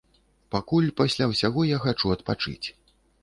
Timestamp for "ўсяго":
1.33-1.67